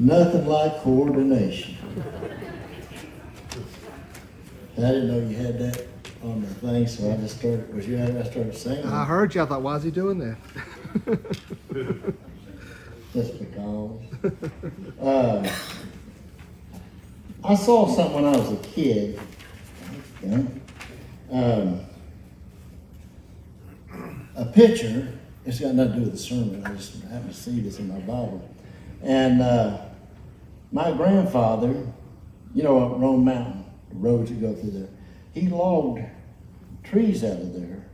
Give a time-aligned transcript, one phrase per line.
[0.00, 1.76] Nothing like coordination.
[4.78, 5.86] I didn't know you had that
[6.22, 8.86] on the thing, so I just started, was you, I started singing.
[8.86, 9.42] I heard you.
[9.42, 10.38] I thought, why is he doing that?
[13.12, 14.00] Just because.
[15.02, 15.52] Uh,
[17.44, 19.20] I saw something when I was a kid.
[20.22, 20.42] Yeah.
[21.30, 21.80] Um,
[24.34, 25.12] a picture,
[25.44, 27.88] it's got nothing to do with the sermon, I just happened to see this in
[27.88, 28.48] my Bible.
[29.02, 29.89] And uh,
[30.72, 31.86] my grandfather,
[32.54, 34.88] you know, up Roan Mountain, the roads that go through there,
[35.32, 36.02] he logged
[36.84, 37.84] trees out of there.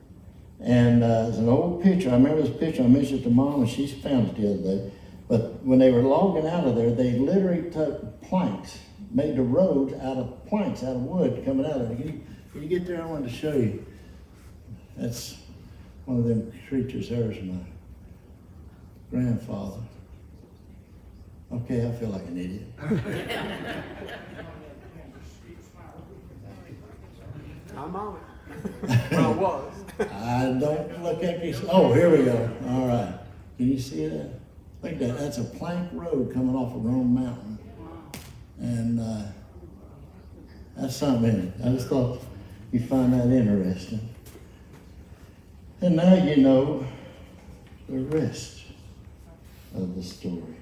[0.60, 2.08] And uh, it's an old picture.
[2.10, 2.82] I remember this picture.
[2.82, 4.92] I mentioned it to mom, and she found it the other day.
[5.28, 8.78] But when they were logging out of there, they literally took planks,
[9.10, 11.96] made the roads out of planks, out of wood coming out of there.
[11.96, 12.20] Can you,
[12.52, 13.02] can you get there?
[13.02, 13.84] I wanted to show you.
[14.96, 15.36] That's
[16.06, 17.10] one of them creatures.
[17.10, 17.58] There's my
[19.10, 19.82] grandfather.
[21.52, 22.66] Okay, I feel like an idiot.
[27.76, 29.12] I'm on it.
[29.12, 29.72] Well, I was.
[30.00, 31.62] I don't look at this.
[31.68, 32.50] Oh, here we go.
[32.68, 33.18] All right.
[33.56, 34.30] Can you see that?
[34.82, 35.18] Look at that.
[35.18, 37.58] That's a plank road coming off of Roan Mountain.
[38.58, 39.22] And uh,
[40.76, 41.54] that's something in it.
[41.64, 42.20] I just thought
[42.72, 44.08] you'd find that interesting.
[45.80, 46.86] And now you know
[47.88, 48.64] the rest
[49.74, 50.56] of the story.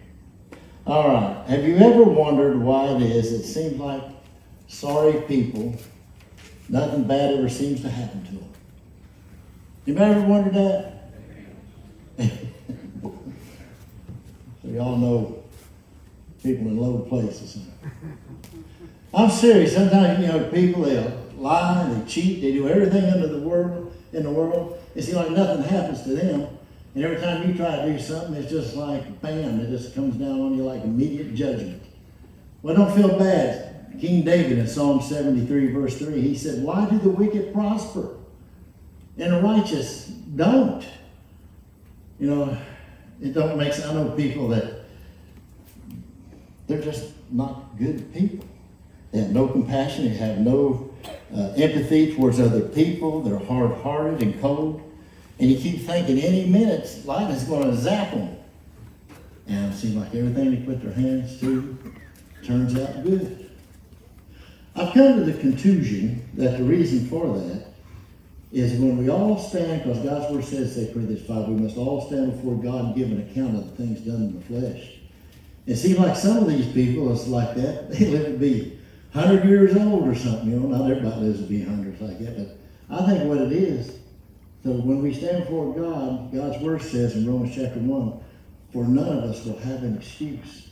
[0.87, 1.47] All right.
[1.47, 4.03] Have you ever wondered why it is it seems like
[4.69, 5.75] sorry people,
[6.69, 8.53] nothing bad ever seems to happen to them?
[9.87, 11.11] You ever wondered that?
[13.03, 13.19] so
[14.65, 15.43] y'all know
[16.43, 17.59] people in low places.
[19.15, 19.75] I'm serious.
[19.75, 24.23] Sometimes you know people they'll lie, they cheat, they do everything under the world in
[24.23, 24.79] the world.
[24.95, 26.49] It seems like nothing happens to them.
[26.95, 30.17] And every time you try to do something, it's just like bam, it just comes
[30.17, 31.83] down on you like immediate judgment.
[32.63, 33.99] Well, don't feel bad.
[34.01, 38.17] King David in Psalm 73, verse 3, he said, Why do the wicked prosper?
[39.19, 40.85] And the righteous don't.
[42.19, 42.59] You know,
[43.21, 43.87] it don't make sense.
[43.87, 44.85] I know people that
[46.67, 48.47] they're just not good people.
[49.13, 50.09] They have no compassion.
[50.09, 50.91] They have no
[51.35, 53.21] uh, empathy towards other people.
[53.21, 54.81] They're hard-hearted and cold.
[55.45, 58.35] And you keep thinking any minute life is going to zap them.
[59.47, 61.77] And it seems like everything they put their hands to
[62.43, 63.51] turns out good.
[64.75, 67.67] I've come to the conclusion that the reason for that
[68.53, 72.07] is when we all stand, because God's word says, say Corinthians 5, we must all
[72.07, 74.93] stand before God and give an account of the things done in the flesh.
[75.67, 77.91] It seems like some of these people, it's like that.
[77.99, 78.79] They live to be
[79.13, 80.51] 100 years old or something.
[80.51, 82.35] You know, not everybody lives to be 100 like that.
[82.89, 83.99] But I think what it is,
[84.65, 88.21] so when we stand before God, God's word says in Romans chapter 1,
[88.73, 90.69] for none of us will have an excuse.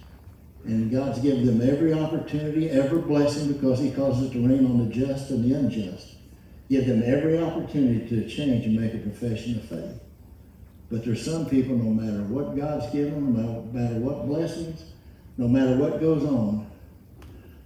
[0.65, 4.79] And God's given them every opportunity, every blessing, because he causes it to rain on
[4.79, 6.15] the just and the unjust.
[6.71, 10.01] Give them every opportunity to change and make a profession of faith.
[10.91, 14.85] But there's some people, no matter what God's given them, no matter what blessings,
[15.37, 16.67] no matter what goes on,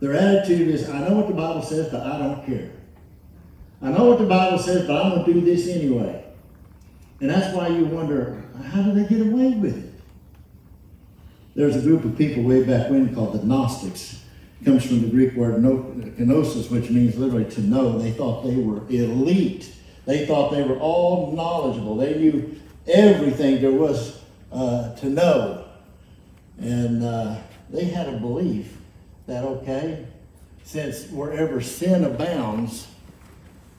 [0.00, 2.72] their attitude is, I know what the Bible says, but I don't care.
[3.82, 6.25] I know what the Bible says, but I'm going to do this anyway.
[7.20, 9.92] And that's why you wonder, how do they get away with it?
[11.54, 14.22] There's a group of people way back when called the Gnostics.
[14.60, 17.98] It comes from the Greek word gnosis, which means literally to know.
[17.98, 19.72] They thought they were elite.
[20.04, 21.97] They thought they were all knowledgeable.
[21.97, 24.20] They knew everything there was
[24.53, 25.65] uh, to know.
[26.59, 27.36] And uh,
[27.70, 28.76] they had a belief
[29.26, 30.06] that, okay,
[30.65, 32.88] since wherever sin abounds,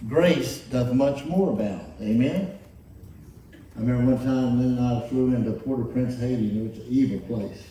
[0.06, 1.94] grace doth much more abound.
[2.02, 2.58] Amen?
[3.76, 7.20] I remember one time then I flew into Port-au-Prince, Haiti, and it was an evil
[7.28, 7.64] place.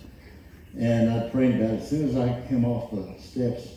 [0.78, 1.80] And I prayed about it.
[1.80, 3.68] As soon as I came off the steps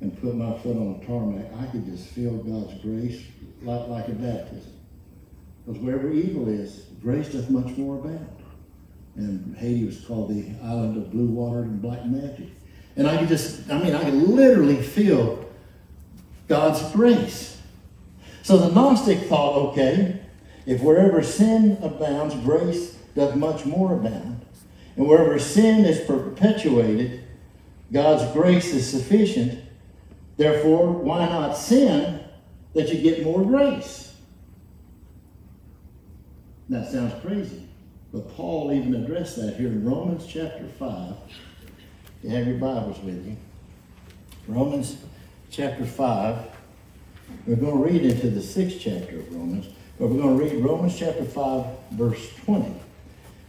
[0.00, 3.22] and put my foot on the tarmac, I could just feel God's grace
[3.62, 4.72] like, like a baptism.
[5.66, 8.28] Because wherever evil is, grace doth much more abound.
[9.16, 12.48] And Haiti was called the island of blue water and black magic.
[12.96, 15.44] And I could just, I mean, I could literally feel
[16.48, 17.57] God's grace.
[18.48, 20.22] So the Gnostic thought, okay,
[20.64, 24.40] if wherever sin abounds, grace doth much more abound.
[24.96, 27.24] And wherever sin is perpetuated,
[27.92, 29.62] God's grace is sufficient.
[30.38, 32.24] Therefore, why not sin
[32.72, 34.14] that you get more grace?
[36.70, 37.68] That sounds crazy.
[38.14, 41.14] But Paul even addressed that here in Romans chapter 5.
[42.22, 43.36] You have your Bibles with you.
[44.46, 44.96] Romans
[45.50, 46.52] chapter 5.
[47.46, 49.66] We're going to read into the sixth chapter of Romans,
[49.98, 52.74] but we're going to read Romans chapter 5, verse 20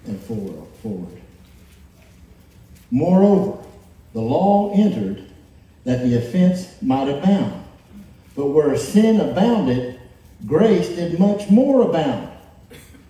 [0.06, 1.22] and forward.
[2.92, 3.64] Moreover,
[4.14, 5.26] the law entered
[5.84, 7.64] that the offense might abound.
[8.36, 10.00] But where sin abounded,
[10.46, 12.30] grace did much more abound.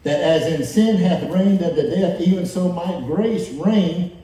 [0.03, 4.21] That as in sin hath reigned unto death, even so might grace reign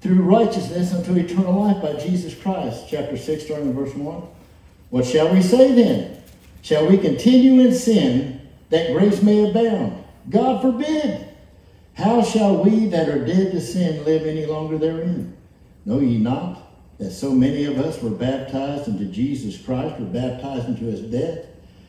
[0.00, 2.86] through righteousness unto eternal life by Jesus Christ.
[2.88, 4.22] Chapter 6, starting in verse 1.
[4.94, 6.22] What shall we say then?
[6.62, 10.04] Shall we continue in sin that grace may abound?
[10.30, 11.26] God forbid.
[11.94, 15.36] How shall we that are dead to sin live any longer therein?
[15.84, 16.62] Know ye not
[16.98, 21.44] that so many of us were baptized into Jesus Christ, were baptized into his death?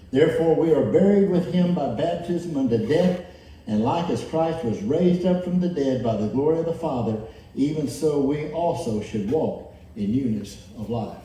[0.10, 3.24] Therefore we are buried with him by baptism unto death,
[3.68, 6.74] and like as Christ was raised up from the dead by the glory of the
[6.74, 7.22] Father,
[7.54, 11.25] even so we also should walk in newness of life.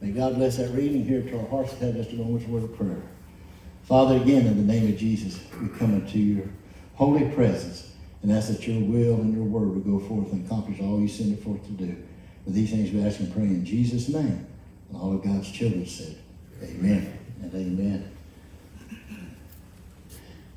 [0.00, 2.62] May God bless that reading here to our hearts and have just a moment's word
[2.64, 3.02] of prayer.
[3.82, 6.46] Father, again, in the name of Jesus, we come into your
[6.94, 7.92] holy presence
[8.22, 11.08] and ask that your will and your word will go forth and accomplish all you
[11.08, 11.96] send it forth to do.
[12.44, 14.46] For these things we ask and pray in Jesus' name.
[14.88, 16.16] And all of God's children said,
[16.62, 18.12] Amen and amen.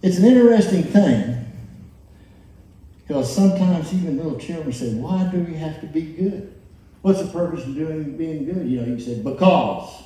[0.01, 1.45] It's an interesting thing
[3.07, 6.50] because sometimes even little children say, Why do we have to be good?
[7.01, 8.68] What's the purpose of doing being good?
[8.68, 10.03] You know, you said, Because.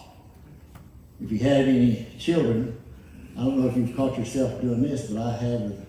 [1.24, 2.78] If you have any children,
[3.38, 5.86] I don't know if you've caught yourself doing this, but I have with,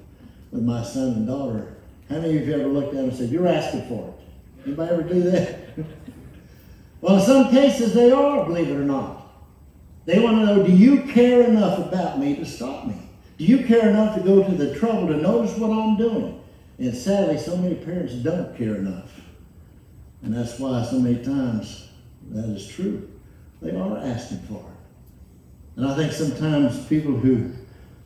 [0.53, 1.77] with my son and daughter.
[2.09, 4.67] How many of you ever looked at them and said, You're asking for it?
[4.67, 5.59] Anybody ever do that?
[7.01, 9.29] well, in some cases they are, believe it or not.
[10.05, 12.95] They want to know, do you care enough about me to stop me?
[13.39, 16.41] Do you care enough to go to the trouble to notice what I'm doing?
[16.79, 19.11] And sadly, so many parents don't care enough.
[20.23, 21.89] And that's why so many times
[22.31, 23.09] that is true.
[23.63, 25.77] They are asking for it.
[25.77, 27.53] And I think sometimes people who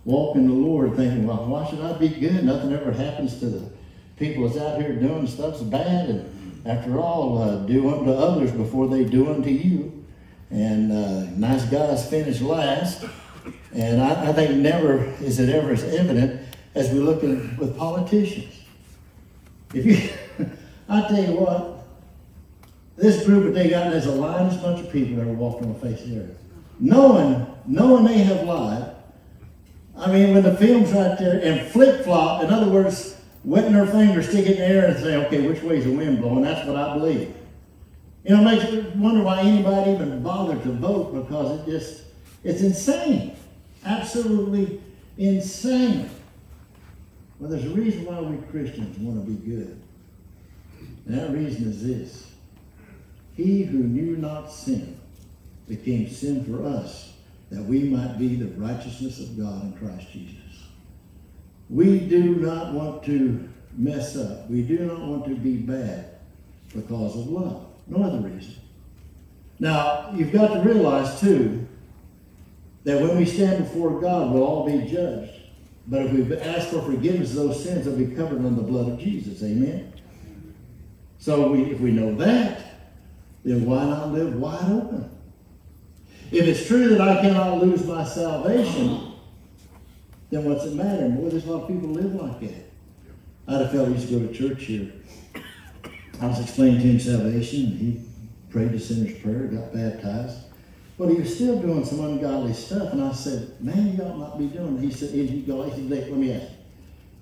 [0.05, 2.45] walk in the Lord thinking, well, why should I be good?
[2.45, 3.71] Nothing ever happens to the
[4.19, 6.09] people that's out here doing stuff's bad.
[6.09, 10.05] And after all, uh, do unto others before they do unto you.
[10.51, 13.05] And uh, nice guys finish last.
[13.73, 16.43] And I, I, think never is it ever as evident
[16.75, 18.53] as we look at with politicians.
[19.73, 20.47] If you,
[20.89, 21.70] I tell you what,
[23.01, 25.73] this group that they got, there's a lionest bunch of people that are walking on
[25.73, 26.39] the face of the earth.
[26.79, 28.95] Knowing, knowing they have lied.
[29.97, 33.87] I mean, when the film's right there and flip flop, in other words, wetting their
[33.87, 36.43] finger, stick it in the air and say, okay, which way is the wind blowing?
[36.43, 37.35] That's what I believe.
[38.25, 42.03] You know, it makes wonder why anybody even bothered to vote because it just,
[42.45, 43.35] it's insane.
[43.85, 44.81] Absolutely
[45.17, 46.11] insane.
[47.39, 49.81] Well, there's a reason why we Christians want to be good.
[51.07, 52.30] And that reason is this.
[53.43, 55.01] He who knew not sin
[55.67, 57.15] became sin for us,
[57.51, 60.37] that we might be the righteousness of God in Christ Jesus.
[61.71, 63.49] We do not want to
[63.79, 64.51] mess up.
[64.51, 66.19] We do not want to be bad
[66.75, 67.67] because of love.
[67.87, 68.57] No other reason.
[69.59, 71.67] Now, you've got to realize, too,
[72.85, 75.33] that when we stand before God, we'll all be judged.
[75.87, 78.89] But if we ask for forgiveness of those sins, they'll be covered in the blood
[78.91, 79.43] of Jesus.
[79.43, 79.95] Amen?
[81.19, 82.70] So we, if we know that,
[83.45, 85.11] then why not live wide open?
[86.31, 89.15] If it's true that I cannot lose my salvation,
[90.31, 91.09] then what's it matter?
[91.09, 92.71] Boy, there's a lot of people live like that.
[93.49, 94.93] I had a fellow used to go to church here.
[96.21, 97.65] I was explaining to him salvation.
[97.65, 98.01] and He
[98.51, 100.39] prayed the sinner's prayer, got baptized.
[100.99, 102.93] But he was still doing some ungodly stuff.
[102.93, 104.83] And I said, man, you ought not be doing it.
[104.83, 106.57] He said, he said, let me ask you.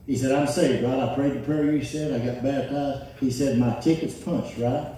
[0.07, 0.99] He said, I'm saved, right?
[0.99, 2.21] I prayed the prayer you said.
[2.21, 3.19] I got baptized.
[3.21, 4.98] He said, my ticket's punched, right?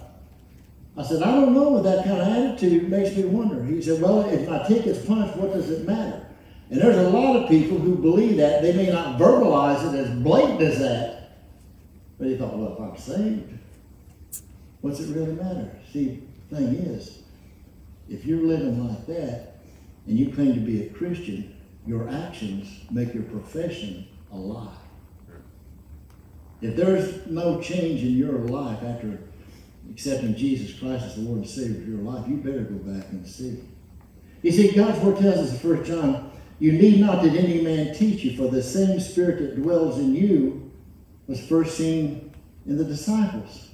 [0.97, 1.83] I said, I don't know.
[1.83, 3.65] That kind of attitude, makes me wonder.
[3.65, 6.27] He said, well, if my ticket's punched, what does it matter?
[6.71, 8.63] And there's a lot of people who believe that.
[8.63, 11.39] They may not verbalize it as blatant as that.
[12.19, 13.59] But he thought, well, if I'm saved,
[14.81, 15.71] what's it really matter?
[15.93, 17.23] See, the thing is,
[18.09, 19.59] if you're living like that
[20.07, 21.57] and you claim to be a Christian,
[21.87, 24.77] your actions make your profession a lie.
[26.61, 29.19] If there's no change in your life after
[29.91, 33.09] accepting Jesus Christ as the Lord and Savior of your life, you better go back
[33.11, 33.61] and see.
[34.43, 37.95] You see, God's Word tells us in 1 John, you need not that any man
[37.95, 40.71] teach you, for the same Spirit that dwells in you
[41.27, 42.33] was first seen
[42.67, 43.69] in the disciples.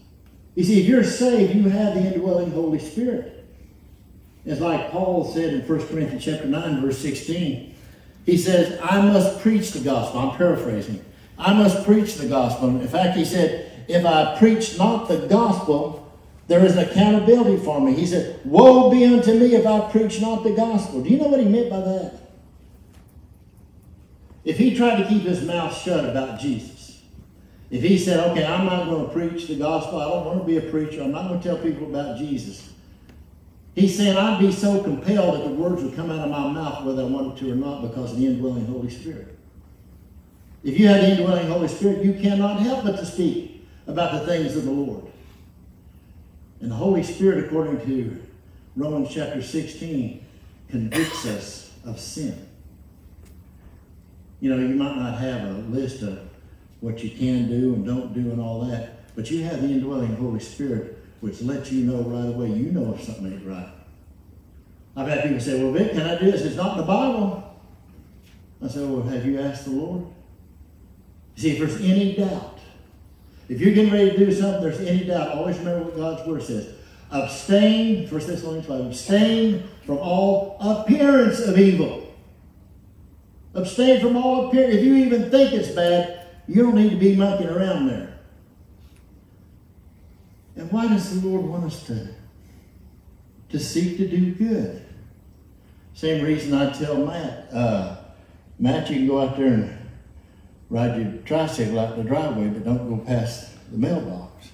[0.55, 3.45] You see, if you're saved, you have the indwelling Holy Spirit.
[4.45, 7.75] It's like Paul said in 1 Corinthians chapter 9, verse 16.
[8.25, 10.21] He says, I must preach the gospel.
[10.21, 11.05] I'm paraphrasing.
[11.39, 12.69] I must preach the gospel.
[12.69, 16.06] In fact, he said, if I preach not the gospel,
[16.49, 17.95] there is accountability for me.
[17.95, 21.03] He said, Woe be unto me if I preach not the gospel.
[21.03, 22.21] Do you know what he meant by that?
[24.45, 26.77] If he tried to keep his mouth shut about Jesus,
[27.69, 30.45] If he said, okay, I'm not going to preach the gospel, I don't want to
[30.45, 32.73] be a preacher, I'm not going to tell people about Jesus.
[33.75, 36.85] He's saying I'd be so compelled that the words would come out of my mouth
[36.85, 39.37] whether I wanted to or not because of the indwelling Holy Spirit.
[40.63, 44.27] If you have the indwelling Holy Spirit, you cannot help but to speak about the
[44.27, 45.06] things of the Lord.
[46.67, 48.21] And the Holy Spirit, according to
[48.75, 50.27] Romans chapter 16,
[50.69, 52.45] convicts us of sin.
[54.41, 56.29] You know, you might not have a list of
[56.81, 60.17] what you can do and don't do and all that, but you have the indwelling
[60.17, 63.73] Holy Spirit which lets you know right away, you know if something ain't right.
[64.97, 66.43] I've had people say, well, Vic, can I do this?
[66.43, 67.61] It's not in the Bible.
[68.61, 70.07] I said, well, have you asked the Lord?
[71.37, 72.56] See, if there's any doubt,
[73.49, 76.43] if you're getting ready to do something, there's any doubt, always remember what God's Word
[76.43, 76.73] says.
[77.13, 82.13] Abstain, 1 Thessalonians 5, abstain from all appearance of evil.
[83.55, 84.75] Abstain from all appearance.
[84.75, 88.19] If you even think it's bad, you don't need to be monkeying around there.
[90.57, 92.09] And why does the Lord want us to,
[93.51, 94.85] to seek to do good?
[95.95, 97.97] Same reason I tell Matt, uh,
[98.59, 99.76] Matt, you can go out there and
[100.71, 104.51] ride your tricycle out the driveway, but don't go past the mailbox.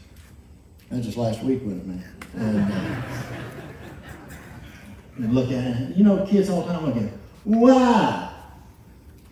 [0.90, 2.04] That just last week, it, man?
[2.34, 3.02] And, uh,
[5.16, 5.96] and look at it.
[5.96, 8.32] You know, kids all the time again, why?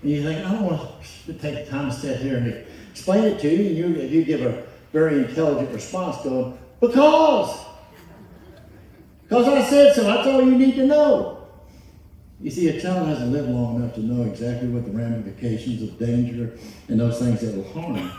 [0.03, 3.25] And you think, I don't want to take the time to sit here and explain
[3.25, 7.67] it to you, and you, you give a very intelligent response going, because.
[9.23, 10.03] Because I said so.
[10.03, 11.40] That's all you need to know.
[12.43, 15.99] You see, a child hasn't lived long enough to know exactly what the ramifications of
[15.99, 16.57] danger
[16.89, 18.11] and those things that will harm.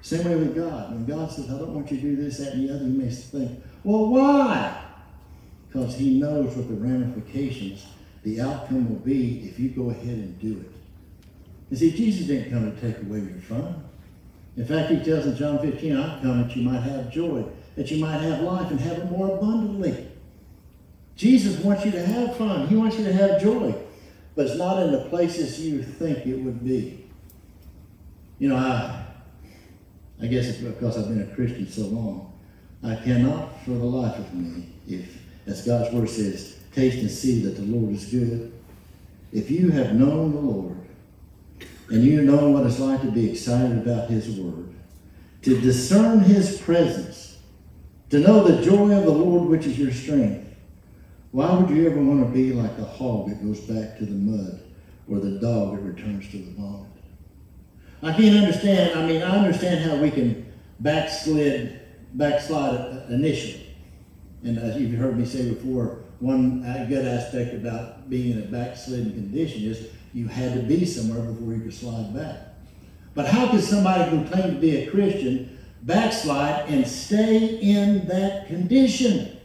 [0.00, 0.92] Same way with God.
[0.92, 2.98] When God says, I don't want you to do this, that, and the other, you
[2.98, 4.84] may think, well, why?
[5.68, 7.86] Because He knows what the ramifications,
[8.22, 10.72] the outcome will be if you go ahead and do it.
[11.70, 13.84] You see, Jesus didn't come to take away your fun.
[14.56, 17.44] In fact, He tells in John 15, I've come that you might have joy,
[17.76, 20.08] that you might have life and have it more abundantly.
[21.16, 22.68] Jesus wants you to have fun.
[22.68, 23.74] He wants you to have joy.
[24.34, 27.04] But it's not in the places you think it would be.
[28.38, 29.04] You know, I,
[30.20, 32.32] I guess it's because I've been a Christian so long.
[32.82, 37.42] I cannot for the life of me, if, as God's word says, taste and see
[37.42, 38.52] that the Lord is good.
[39.32, 40.76] If you have known the Lord,
[41.88, 44.74] and you know what it's like to be excited about His word,
[45.42, 47.38] to discern His presence,
[48.10, 50.51] to know the joy of the Lord, which is your strength,
[51.32, 54.12] why would you ever want to be like a hog that goes back to the
[54.12, 54.60] mud
[55.08, 56.90] or the dog that returns to the vomit?
[58.02, 58.98] I can't understand.
[58.98, 61.80] I mean, I understand how we can backslid,
[62.14, 63.74] backslide initially.
[64.44, 69.12] And as you've heard me say before, one good aspect about being in a backslidden
[69.12, 72.38] condition is you had to be somewhere before you could slide back.
[73.14, 78.48] But how could somebody who claimed to be a Christian backslide and stay in that
[78.48, 79.38] condition?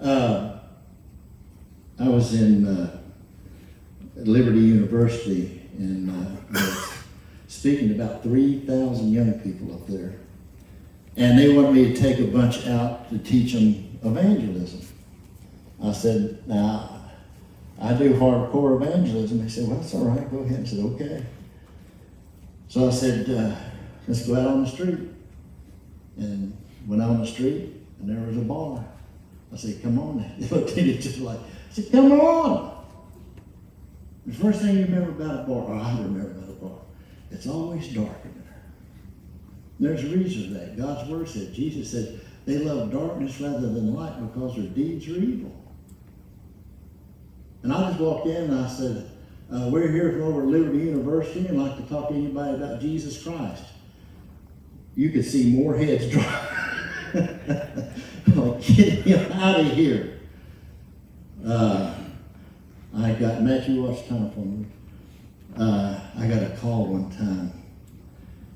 [0.00, 0.58] Uh,
[1.98, 2.98] I was in uh,
[4.16, 6.10] Liberty University and
[6.56, 6.86] uh,
[7.48, 10.14] speaking to about 3,000 young people up there.
[11.16, 14.82] And they wanted me to take a bunch out to teach them evangelism.
[15.82, 17.00] I said, now,
[17.80, 19.42] I do hardcore evangelism.
[19.42, 20.30] They said, well, that's all right.
[20.30, 20.60] Go ahead.
[20.60, 21.24] I said, okay.
[22.68, 23.56] So I said, uh,
[24.06, 24.98] let's go out on the street.
[26.18, 28.84] And went out on the street, and there was a bar.
[29.52, 30.18] I said, come on.
[30.18, 30.30] now.
[30.38, 32.84] They looked at me just like, I said, come on.
[34.26, 36.78] The first thing you remember about a bar, or I remember about a bar,
[37.30, 38.62] it's always dark in there.
[39.78, 40.76] There's a reason for that.
[40.76, 45.16] God's word said, Jesus said, they love darkness rather than light because their deeds are
[45.16, 45.52] evil.
[47.62, 49.10] And I just walked in and I said,
[49.52, 52.80] uh, we're here from over at Liberty University and like to talk to anybody about
[52.80, 53.64] Jesus Christ.
[54.94, 56.42] You could see more heads drop.
[58.74, 60.20] get him out of here.
[61.46, 61.94] Uh,
[62.96, 64.66] I got, Matthew, what's the time for me?
[65.56, 67.52] Uh, I got a call one time.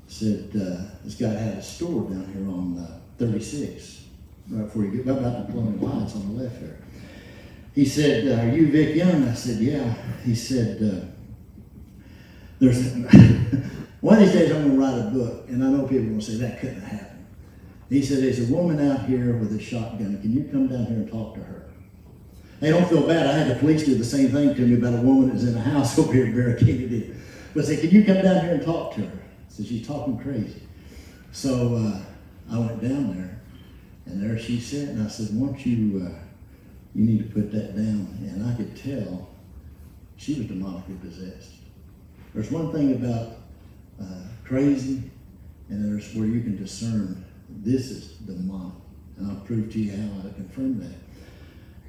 [0.07, 4.03] Said, uh, this guy had a store down here on uh, 36,
[4.49, 6.77] right before you get, about the lights on the left there.
[7.73, 9.29] He said, uh, Are you Vic Young?
[9.29, 9.93] I said, Yeah.
[10.25, 11.05] He said, uh,
[12.59, 12.93] There's
[14.01, 16.19] one of these days I'm going to write a book, and I know people are
[16.19, 17.10] to say that couldn't happen.
[17.91, 20.21] He said, There's a woman out here with a shotgun.
[20.21, 21.69] Can you come down here and talk to her?
[22.61, 23.27] Hey, don't feel bad.
[23.27, 25.57] I had the police do the same thing to me about a woman that's in
[25.57, 27.21] a house over here barricaded in.
[27.53, 29.11] But I said, Can you come down here and talk to her?
[29.11, 30.63] I said, She's talking crazy.
[31.33, 32.01] So uh,
[32.55, 33.41] I went down there,
[34.05, 36.07] and there she sat, and I said, Won't you.
[36.07, 36.17] Uh,
[36.95, 38.17] you need to put that down.
[38.21, 39.29] And I could tell
[40.15, 41.55] she was demonically possessed.
[42.33, 43.37] There's one thing about
[44.01, 45.03] uh, crazy,
[45.67, 47.25] and there's where you can discern
[47.61, 48.73] this is demonic.
[49.17, 50.95] And I'll prove to you how I confirm that.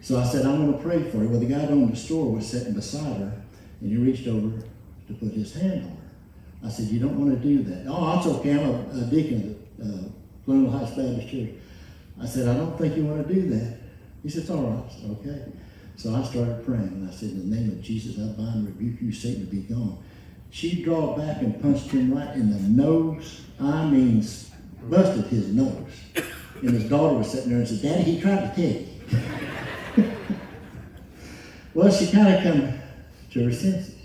[0.02, 1.26] So I said, I'm going to pray for her.
[1.26, 3.43] Well, the guy down the store was sitting beside her,
[3.81, 4.50] and he reached over
[5.07, 6.67] to put his hand on her.
[6.67, 7.87] I said, You don't want to do that.
[7.88, 8.52] Oh, that's okay.
[8.52, 10.09] I'm a, a deacon at the uh,
[10.45, 11.50] Colonial Heights Baptist Church.
[12.21, 13.79] I said, I don't think you want to do that.
[14.23, 14.85] He said, It's all right.
[14.85, 15.52] I said, Okay.
[15.97, 18.67] So I started praying, and I said, In the name of Jesus, I bind and
[18.67, 20.02] rebuke you, Satan, to be gone.
[20.50, 23.41] She drew back and punched him right in the nose.
[23.59, 24.23] I mean,
[24.89, 25.89] busted his nose.
[26.61, 28.89] And his daughter was sitting there and said, Daddy, he tried to take
[29.97, 30.05] you.
[31.75, 32.79] well, she kind of come
[33.33, 33.97] to her senses.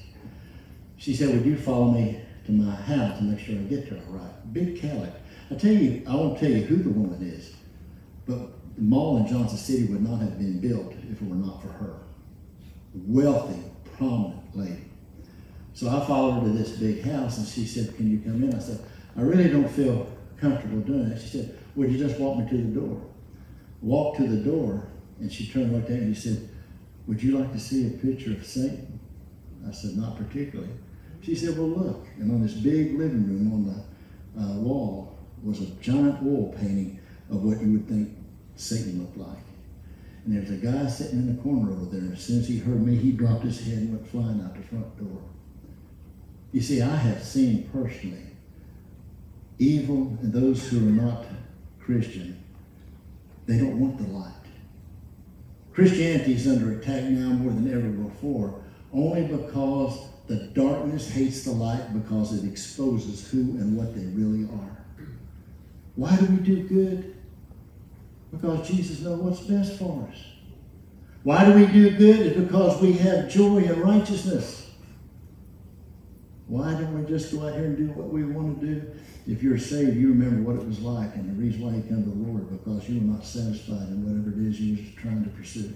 [0.98, 4.02] She said, Would you follow me to my house and make sure I get there
[4.08, 4.54] all right?
[4.54, 5.14] Big Cadillac.
[5.52, 7.54] I tell you, I won't tell you who the woman is,
[8.26, 11.62] but the mall in Johnson City would not have been built if it were not
[11.62, 12.00] for her.
[12.94, 13.62] Wealthy,
[13.98, 14.86] prominent lady.
[15.74, 18.56] So I followed her to this big house and she said, Can you come in?
[18.56, 18.80] I said,
[19.16, 20.08] I really don't feel
[20.40, 21.22] comfortable doing it.
[21.22, 23.02] She said, Would you just walk me to the door?
[23.82, 24.88] Walked to the door
[25.20, 26.50] and she turned and looked at me and said,
[27.08, 29.00] Would you like to see a picture of Satan?
[29.68, 30.72] I said, Not particularly.
[31.22, 32.08] She said, Well, look.
[32.18, 37.00] And on this big living room on the uh, wall was a giant wall painting
[37.30, 38.16] of what you would think
[38.56, 39.46] Satan looked like.
[40.26, 42.14] And there was a guy sitting in the corner over there.
[42.14, 44.64] As soon as he heard me, he dropped his head and went flying out the
[44.64, 45.22] front door.
[46.52, 48.28] You see, I have seen personally
[49.60, 51.26] evil and those who are not
[51.80, 52.44] Christian,
[53.46, 54.34] they don't want the light.
[55.74, 58.62] Christianity is under attack now more than ever before,
[58.94, 64.46] only because the darkness hates the light because it exposes who and what they really
[64.46, 64.78] are.
[65.96, 67.16] Why do we do good?
[68.32, 70.18] Because Jesus knows what's best for us.
[71.24, 72.20] Why do we do good?
[72.28, 74.72] It's because we have joy and righteousness.
[76.48, 78.92] Why don't we just go out here and do what we want to do?
[79.28, 82.02] If you're saved, you remember what it was like and the reason why you come
[82.02, 85.22] to the Lord because you were not satisfied in whatever it is you were trying
[85.26, 85.76] to pursue.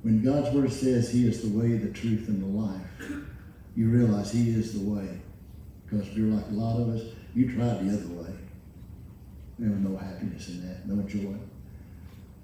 [0.00, 3.26] When God's word says He is the way, the truth, and the life,
[3.76, 5.20] you realize He is the way.
[5.84, 7.02] Because if you're like a lot of us,
[7.34, 8.34] you tried the other way.
[9.58, 11.36] There was no happiness in that, no joy.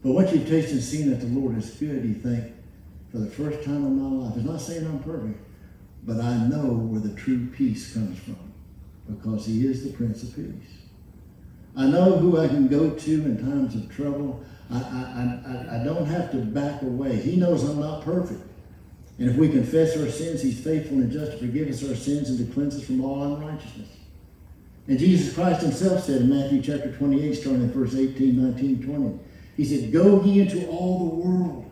[0.03, 2.53] But once you've tasted and seen that the Lord is good, you think,
[3.11, 5.41] for the first time in my life, it's not saying I'm perfect,
[6.05, 8.48] but I know where the true peace comes from
[9.09, 10.79] because He is the Prince of Peace.
[11.77, 14.45] I know who I can go to in times of trouble.
[14.71, 17.17] I, I, I, I don't have to back away.
[17.17, 18.43] He knows I'm not perfect.
[19.19, 22.31] And if we confess our sins, He's faithful and just to forgive us our sins
[22.31, 23.89] and to cleanse us from all unrighteousness.
[24.87, 29.19] And Jesus Christ Himself said in Matthew chapter 28, starting in verse 18, 19, 20,
[29.57, 31.71] He said, Go ye into all the world.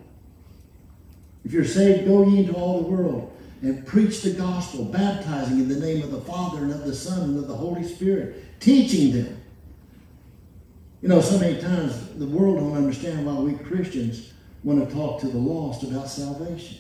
[1.45, 5.69] If you're saved, go ye into all the world and preach the gospel, baptizing in
[5.69, 9.13] the name of the Father and of the Son and of the Holy Spirit, teaching
[9.13, 9.43] them.
[11.03, 14.33] You know, so many times the world don't understand why we Christians
[14.65, 16.79] want to talk to the lost about salvation.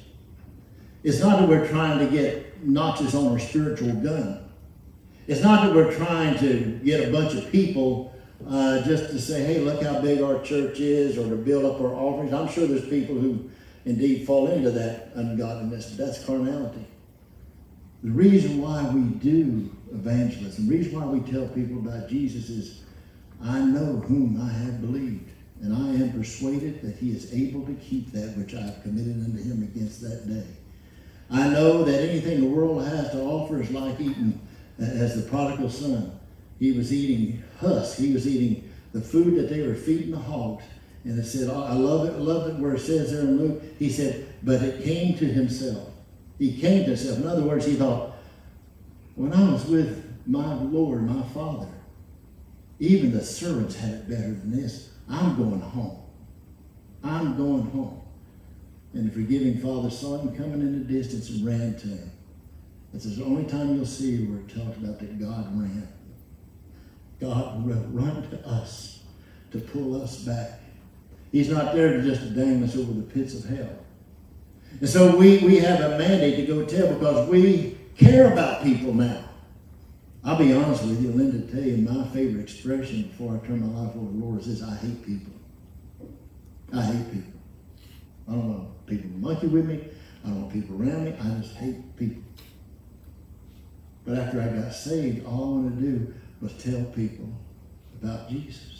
[1.04, 4.48] It's not that we're trying to get notches on our spiritual gun.
[5.28, 8.14] It's not that we're trying to get a bunch of people
[8.48, 11.80] uh, just to say, hey, look how big our church is, or to build up
[11.80, 12.32] our offerings.
[12.32, 13.48] I'm sure there's people who
[13.86, 16.84] indeed fall into that ungodliness, but that's carnality.
[18.02, 22.82] The reason why we do evangelism, the reason why we tell people about Jesus is
[23.42, 25.30] I know whom I have believed,
[25.62, 29.24] and I am persuaded that he is able to keep that which I have committed
[29.24, 30.46] unto him against that day.
[31.30, 34.40] I know that anything the world has to offer is like eating
[34.80, 36.18] uh, as the prodigal son.
[36.58, 37.98] He was eating husk.
[37.98, 40.64] He was eating the food that they were feeding the hogs.
[41.06, 43.38] And it said, oh, I love it, I love it where it says there in
[43.38, 45.88] Luke, he said, but it came to himself.
[46.36, 47.18] He came to himself.
[47.18, 48.16] In other words, he thought,
[49.14, 51.68] when I was with my Lord, my Father,
[52.80, 54.90] even the servants had it better than this.
[55.08, 56.02] I'm going home.
[57.04, 58.02] I'm going home.
[58.92, 62.10] And the forgiving father saw him coming in the distance and ran to him.
[62.92, 65.86] It's the only time you'll see where it talks about that God ran.
[67.20, 69.04] God will run to us
[69.52, 70.60] to pull us back.
[71.36, 73.68] He's not there to just dang us over the pits of hell.
[74.80, 78.94] And so we, we have a mandate to go tell because we care about people
[78.94, 79.22] now.
[80.24, 83.82] I'll be honest with you, Linda, tell you my favorite expression before I turn my
[83.82, 85.34] life over to the Lord is this I hate people.
[86.72, 87.32] I hate people.
[88.28, 89.88] I don't want people monkey with me.
[90.24, 91.16] I don't want people around me.
[91.20, 92.22] I just hate people.
[94.06, 97.28] But after I got saved, all I wanted to do was tell people
[98.00, 98.75] about Jesus.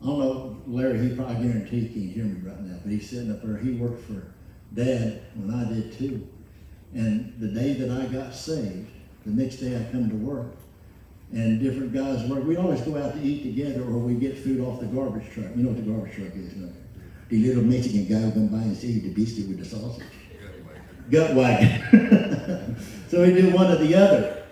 [0.00, 3.10] I don't know, Larry, he probably guarantee he can't hear me right now, but he's
[3.10, 3.56] sitting up there.
[3.56, 4.32] He worked for
[4.74, 6.26] Dad when I did too.
[6.94, 8.90] And the day that I got saved,
[9.26, 10.54] the next day I come to work,
[11.32, 12.44] and different guys work.
[12.44, 15.50] We always go out to eat together, or we get food off the garbage truck.
[15.54, 16.70] You know what the garbage truck is, no?
[17.28, 20.04] The little Mexican guy who come by and see the biscuit with the sausage.
[21.10, 22.76] Gut wagon.
[23.08, 24.46] so we do one or the other.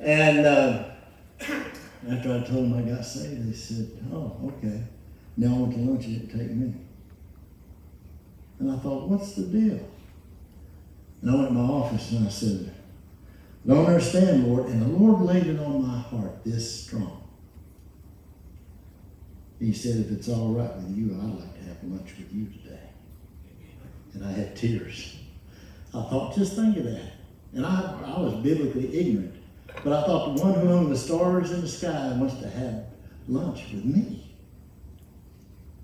[0.00, 0.90] And uh,
[2.08, 4.82] after I told them I got saved, they said, "Oh, okay.
[5.36, 6.06] Now I went to lunch.
[6.06, 6.74] You didn't take me."
[8.58, 9.80] And I thought, "What's the deal?"
[11.22, 12.72] And I went to my office and I said,
[13.66, 14.66] don't understand, Lord.
[14.66, 17.22] And the Lord laid it on my heart this strong.
[19.58, 22.46] He said, if it's all right with you, I'd like to have lunch with you
[22.46, 22.80] today.
[24.14, 25.16] And I had tears.
[25.88, 27.12] I thought, just think of that.
[27.54, 29.34] And I, I was biblically ignorant.
[29.84, 32.84] But I thought the one who owned the stars in the sky wants to have
[33.28, 34.34] lunch with me.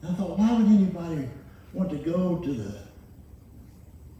[0.02, 1.28] And I thought, why would anybody
[1.72, 2.74] want to go to the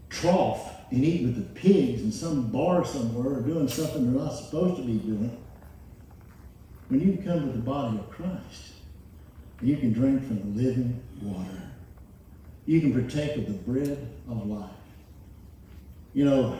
[0.09, 4.33] trough and eat with the pigs in some bar somewhere or doing something they're not
[4.33, 5.37] supposed to be doing
[6.87, 8.75] when you come to the body of Christ
[9.61, 11.61] you can drink from the living water.
[12.65, 14.69] You can partake of the bread of life.
[16.13, 16.57] You know,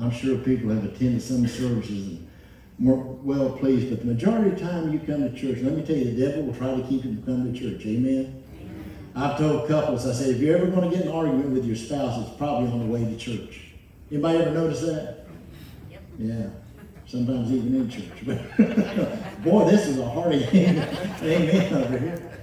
[0.00, 2.25] I'm sure people have attended some services and
[2.78, 5.82] weren't well pleased, but the majority of the time you come to church, let me
[5.82, 7.86] tell you, the devil will try to keep you from coming to church.
[7.86, 8.42] Amen?
[9.14, 11.76] I've told couples, I said, if you're ever going to get an argument with your
[11.76, 13.72] spouse, it's probably on the way to church.
[14.10, 15.26] Anybody ever notice that?
[15.90, 16.02] Yep.
[16.18, 16.46] Yeah.
[17.06, 18.26] Sometimes even in church.
[19.42, 22.40] Boy, this is a hearty amen over here.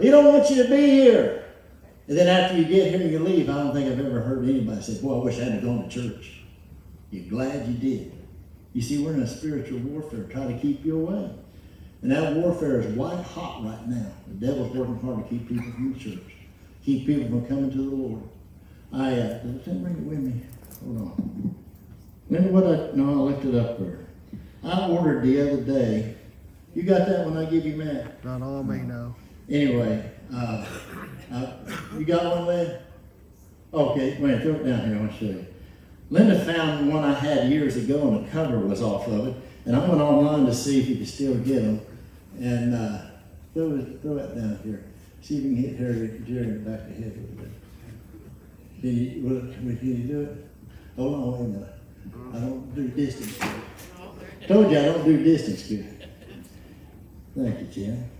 [0.00, 1.44] He don't want you to be here.
[2.08, 3.48] And then after you get here, you leave.
[3.48, 5.88] I don't think I've ever heard anybody say, Boy, I wish I hadn't gone to
[5.88, 6.42] church.
[7.10, 8.12] You're glad you did.
[8.72, 11.30] You see, we're in a spiritual warfare, trying to keep you away.
[12.02, 14.10] And that warfare is white hot right now.
[14.26, 16.34] The devil's working hard to keep people from the church,
[16.84, 18.22] keep people from coming to the Lord.
[18.92, 20.42] I, uh, did I bring it with me?
[20.84, 21.54] Hold on.
[22.28, 24.06] Remember what I, no, I looked it up there.
[24.64, 26.16] I ordered the other day.
[26.74, 28.24] You got that when I give you Matt?
[28.24, 29.14] Not all me, no.
[29.50, 30.66] Anyway, uh,
[31.32, 31.52] uh,
[31.98, 32.82] you got one there?
[33.74, 35.46] Okay, wait, throw it down here, I want to show you.
[36.12, 39.34] Linda found one I had years ago and the cover was off of it.
[39.64, 41.80] And I went online to see if you could still get them.
[42.38, 42.98] And uh,
[43.54, 44.84] throw, it, throw it down here.
[45.22, 47.48] See if you can hit Harry, Jerry in the back of the head bit.
[48.82, 50.46] Can you, will, can you do it?
[50.96, 51.74] Hold on, wait a minute.
[52.34, 54.48] I don't do distance good.
[54.48, 56.08] Told you I don't do distance good.
[57.34, 58.10] Thank you, Jim.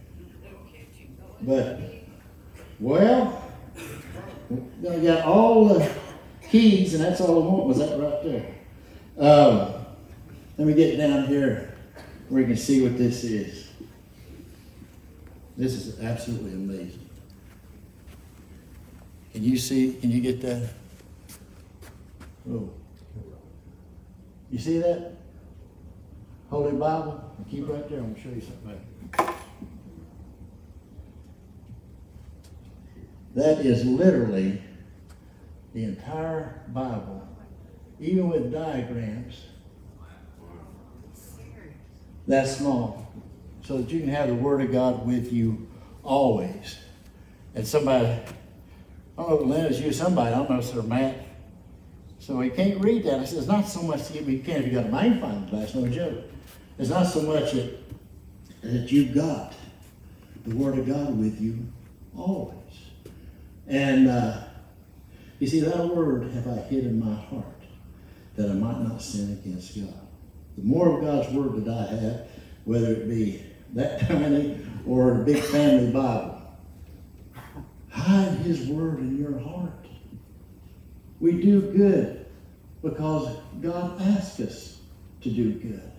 [1.43, 1.81] But,
[2.81, 3.53] well,
[4.89, 5.93] I got all the
[6.53, 8.55] keys, and that's all I want was that right there.
[9.19, 9.87] Um,
[10.59, 11.75] let me get down here
[12.29, 13.71] where you can see what this is.
[15.57, 17.09] This is absolutely amazing.
[19.33, 19.95] Can you see?
[19.95, 20.69] Can you get that?
[22.51, 22.69] Oh.
[24.51, 25.13] You see that?
[26.51, 27.35] Holy Bible?
[27.51, 28.01] Keep right there.
[28.01, 29.37] I'm going to show you something.
[33.35, 34.61] That is literally
[35.75, 37.27] the entire Bible,
[38.01, 39.47] even with diagrams.
[42.29, 43.13] That small,
[43.63, 45.67] so that you can have the Word of God with you
[46.05, 46.79] always.
[47.55, 51.17] And somebody, I don't know if Lena's you, somebody, I don't know if it's Matt.
[52.21, 53.19] So he can't read that.
[53.19, 55.75] I said, it's not so much, that you can't if you got a magnifying glass,
[55.75, 56.23] no joke.
[56.79, 57.79] It's not so much that,
[58.63, 59.55] that you've got
[60.47, 61.67] the Word of God with you
[62.17, 62.57] always.
[63.67, 64.45] And uh,
[65.43, 67.45] you see, that word have I hid in my heart
[68.37, 70.07] that I might not sin against God.
[70.57, 72.29] The more of God's word that I have,
[72.65, 76.41] whether it be that tiny or a big family Bible,
[77.91, 79.85] hide His word in your heart.
[81.19, 82.25] We do good
[82.81, 84.79] because God asks us
[85.23, 85.91] to do good.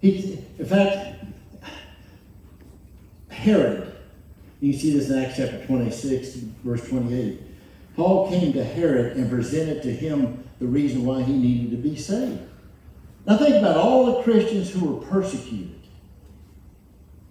[0.00, 1.24] He, in fact,
[3.30, 3.96] Herod,
[4.60, 7.40] you see this in Acts chapter 26, verse 28.
[7.96, 11.96] Paul came to Herod and presented to him the reason why he needed to be
[11.96, 12.40] saved.
[13.26, 15.80] Now think about all the Christians who were persecuted.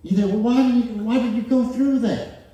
[0.03, 2.53] You think, well, why did you, why did you go through that?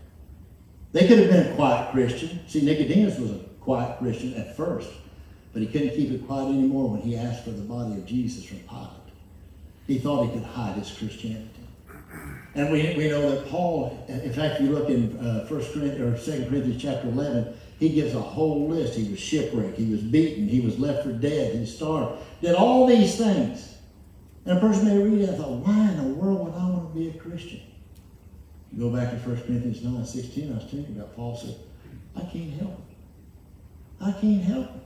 [0.92, 2.40] They could have been a quiet Christian.
[2.48, 4.90] See, Nicodemus was a quiet Christian at first,
[5.54, 8.44] but he couldn't keep it quiet anymore when he asked for the body of Jesus
[8.46, 8.90] from Pilate.
[9.88, 11.50] He thought he could hide his Christianity.
[12.56, 16.28] And we, we know that Paul, in fact, if you look in uh, 1 Corinthians
[16.28, 18.96] or 2 Corinthians chapter 11, he gives a whole list.
[18.96, 22.86] He was shipwrecked, he was beaten, he was left for dead, he starved, did all
[22.86, 23.76] these things.
[24.46, 26.94] And a person may read it and thought, why in the world would I want
[26.94, 27.62] to be a Christian?
[28.72, 31.56] You go back to 1 Corinthians 9 16, I was thinking about Paul said,
[32.16, 34.04] I can't help it.
[34.06, 34.82] I can't help it.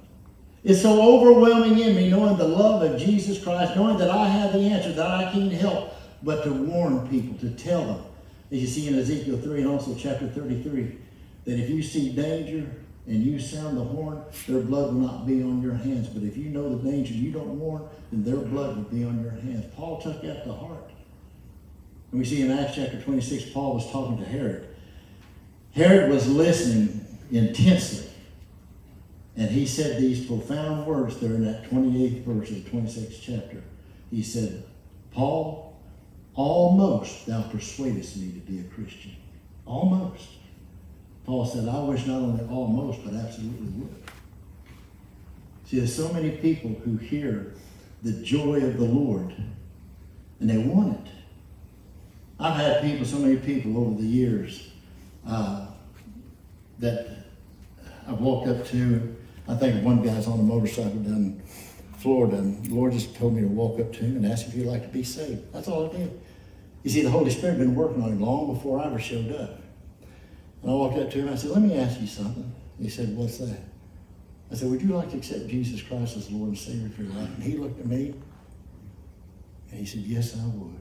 [0.64, 4.54] It's so overwhelming in me knowing the love of Jesus Christ, knowing that I have
[4.54, 8.04] the answer, that I can't help but to warn people, to tell them.
[8.52, 10.98] As you see in Ezekiel 3 and also chapter 33,
[11.46, 12.70] that if you see danger
[13.06, 16.08] and you sound the horn, their blood will not be on your hands.
[16.08, 19.22] But if you know the danger you don't warn, then their blood will be on
[19.22, 19.66] your hands.
[19.76, 20.90] Paul took that to heart.
[22.12, 24.70] And we see in Acts chapter 26, Paul was talking to Herod.
[25.74, 28.10] Herod was listening intensely.
[29.36, 33.64] And he said these profound words there in that 28th verse of the 26th chapter.
[34.12, 34.64] He said,
[35.12, 35.76] Paul,
[36.36, 39.16] almost thou persuadest me to be a Christian.
[39.66, 40.28] Almost.
[41.26, 44.04] Paul said, I wish not only almost, but absolutely would.
[45.66, 47.54] See, there's so many people who hear
[48.02, 49.34] the joy of the Lord
[50.40, 51.12] and they want it.
[52.38, 54.70] I've had people, so many people over the years
[55.26, 55.68] uh,
[56.80, 57.08] that
[58.06, 59.16] I've walked up to.
[59.48, 61.42] I think one guy's on a motorcycle down in
[61.98, 64.54] Florida, and the Lord just told me to walk up to him and ask if
[64.54, 65.54] he'd like to be saved.
[65.54, 66.20] That's all I did.
[66.84, 69.34] You see, the Holy Spirit had been working on him long before I ever showed
[69.34, 69.63] up.
[70.64, 72.52] And I walked up to him and I said, Let me ask you something.
[72.82, 73.60] He said, What's that?
[74.52, 77.14] I said, Would you like to accept Jesus Christ as Lord and Savior for your
[77.14, 77.30] life?
[77.36, 78.14] And he looked at me
[79.70, 80.80] and he said, Yes, I would.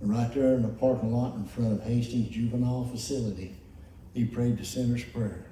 [0.00, 3.54] And right there in the parking lot in front of Hastings Juvenile Facility,
[4.14, 5.44] he prayed the sinner's prayer.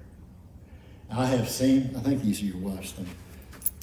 [1.10, 3.06] I have seen, I think these are your wife's thing.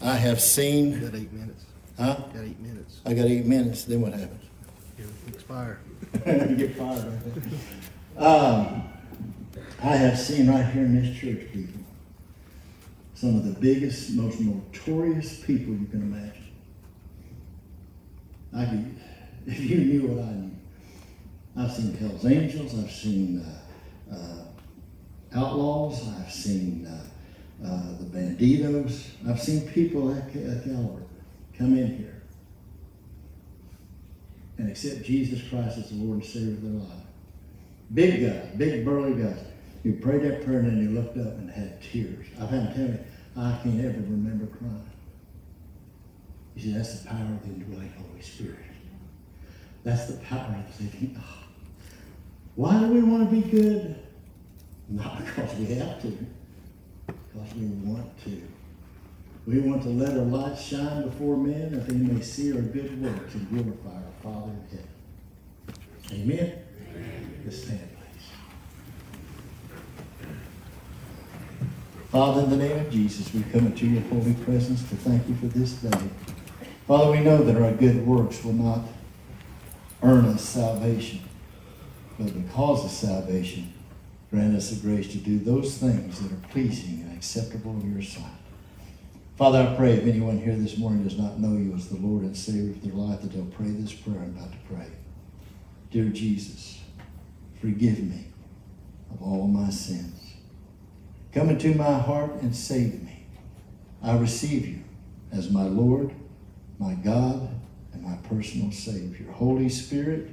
[0.01, 1.65] I have seen, Got eight minutes.
[1.97, 2.15] huh?
[2.33, 3.01] Got eight minutes.
[3.05, 4.43] I got eight minutes, then what happens?
[4.97, 5.79] It'll expire.
[6.25, 7.43] You get fired right.
[8.17, 8.89] Um,
[9.81, 11.81] I have seen right here in this church, people,
[13.13, 16.51] some of the biggest, most notorious people you can imagine.
[18.55, 18.95] I could,
[19.45, 20.51] if you knew what I knew.
[21.55, 23.45] I've seen Hell's Angels, I've seen
[24.11, 31.03] uh, uh, Outlaws, I've seen uh, uh, the Banditos, I've seen people at, caliber
[31.55, 32.21] come in here
[34.57, 37.06] and accept Jesus Christ as the Lord and Savior of their life.
[37.93, 39.39] Big guys, big burly guys.
[39.83, 42.25] who prayed that prayer and then he looked up and had tears.
[42.41, 42.99] I've had him tell me,
[43.37, 44.89] I can't ever remember crying.
[46.55, 48.57] He said, that's the power of the indwelling Holy Spirit.
[49.83, 51.43] That's the power of thinking, oh,
[52.55, 53.95] why do we want to be good?
[54.89, 56.17] Not because we have to,
[57.05, 58.41] because we want to.
[59.45, 63.01] We want to let our light shine before men that they may see our good
[63.01, 64.89] works and glorify our Father in heaven.
[66.11, 66.53] Amen?
[67.43, 68.27] Let's stand, please.
[72.09, 75.35] Father, in the name of Jesus, we come into your holy presence to thank you
[75.35, 76.09] for this day.
[76.87, 78.81] Father, we know that our good works will not
[80.01, 81.21] earn us salvation,
[82.17, 83.73] but because of salvation,
[84.31, 88.01] grant us the grace to do those things that are pleasing and acceptable in your
[88.01, 88.23] sight.
[89.37, 92.23] Father, I pray if anyone here this morning does not know you as the Lord
[92.23, 94.87] and Savior of their life, that they'll pray this prayer I'm about to pray.
[95.89, 96.81] Dear Jesus,
[97.61, 98.25] forgive me
[99.11, 100.33] of all my sins.
[101.33, 103.25] Come into my heart and save me.
[104.03, 104.83] I receive you
[105.31, 106.13] as my Lord,
[106.77, 107.49] my God,
[107.93, 109.31] and my personal Savior.
[109.31, 110.29] Holy Spirit,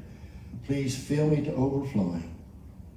[0.66, 2.34] please fill me to overflowing.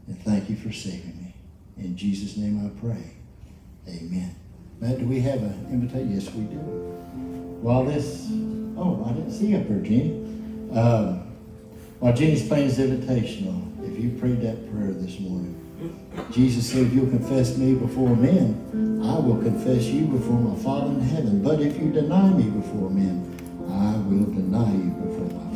[0.07, 1.35] And thank you for saving me.
[1.77, 3.17] In Jesus' name I pray.
[3.87, 4.35] Amen.
[4.79, 6.13] Matt, do we have an invitation?
[6.13, 6.57] Yes, we do.
[7.61, 8.27] While this,
[8.77, 10.23] oh, I didn't see you up there, Jenny.
[10.71, 11.26] Um,
[11.99, 15.55] while Jenny's playing his invitational, if you prayed that prayer this morning,
[16.31, 20.91] Jesus said, if you'll confess me before men, I will confess you before my Father
[20.91, 21.43] in heaven.
[21.43, 23.23] But if you deny me before men,
[23.69, 25.46] I will deny you before my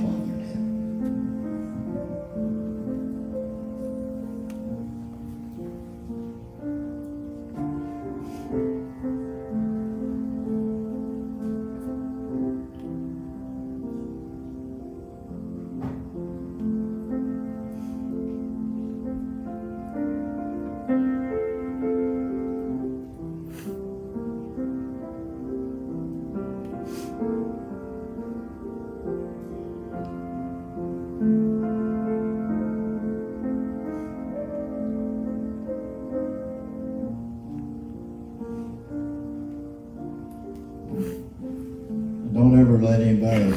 [42.51, 43.49] Don't ever let anybody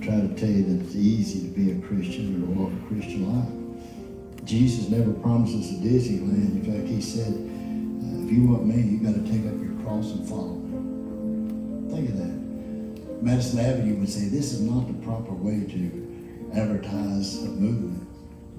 [0.00, 2.86] try to tell you that it's easy to be a Christian or to walk a
[2.86, 4.44] Christian life.
[4.44, 6.54] Jesus never promised us a Disneyland.
[6.54, 9.74] In fact, he said, uh, if you want me, you got to take up your
[9.82, 11.90] cross and follow me.
[11.90, 13.22] Think of that.
[13.24, 18.06] Madison Avenue would say, this is not the proper way to advertise a movement.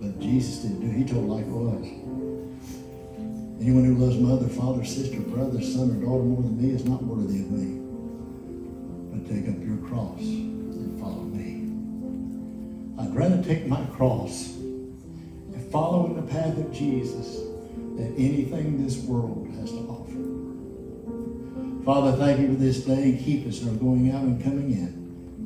[0.01, 0.97] But Jesus didn't do it.
[0.97, 1.87] He told it was.
[3.63, 7.01] Anyone who loves mother, father, sister, brother, son, or daughter more than me is not
[7.01, 7.82] worthy of me.
[9.27, 11.63] Take up your cross and follow me.
[13.01, 17.37] I'd rather take my cross and follow in the path of Jesus
[17.95, 20.13] than anything this world has to offer.
[21.85, 24.87] Father, thank you for this day keep us our going out and coming in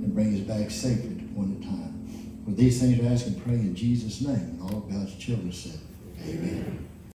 [0.03, 1.23] and bring us back safely to
[1.55, 2.41] of time.
[2.45, 4.35] For these things I ask and pray in Jesus' name.
[4.35, 5.79] And all of God's children said,
[6.23, 6.87] Amen.